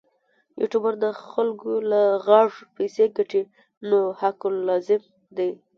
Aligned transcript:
یوټوبر 0.61 0.93
د 1.03 1.05
خلکو 1.31 1.71
له 1.91 2.01
غږ 2.27 2.51
پیسې 2.75 3.05
ګټي 3.17 3.41
نو 3.89 3.99
حق 4.19 4.39
لازم 4.67 5.01
دی. 5.37 5.51